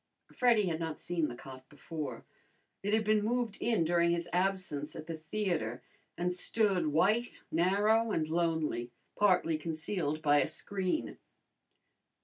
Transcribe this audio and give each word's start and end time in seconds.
Freddy 0.33 0.65
had 0.65 0.79
not 0.79 0.99
seen 0.99 1.27
the 1.27 1.35
cot 1.35 1.69
before. 1.69 2.25
It 2.81 2.91
had 2.91 3.03
been 3.03 3.23
moved 3.23 3.59
in 3.61 3.83
during 3.83 4.09
his 4.09 4.27
absence 4.33 4.95
at 4.95 5.05
the 5.05 5.13
theatre, 5.17 5.83
and 6.17 6.33
stood 6.33 6.87
white, 6.87 7.41
narrow, 7.51 8.11
and 8.11 8.27
lonely, 8.27 8.89
partly 9.15 9.59
concealed 9.59 10.23
by 10.23 10.39
a 10.41 10.47
screen. 10.47 11.19